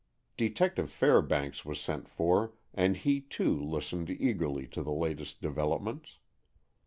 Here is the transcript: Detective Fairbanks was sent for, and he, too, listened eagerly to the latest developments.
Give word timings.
Detective 0.35 0.89
Fairbanks 0.89 1.63
was 1.63 1.79
sent 1.79 2.09
for, 2.09 2.53
and 2.73 2.97
he, 2.97 3.21
too, 3.21 3.61
listened 3.63 4.09
eagerly 4.09 4.65
to 4.65 4.81
the 4.81 4.89
latest 4.91 5.41
developments. 5.43 6.17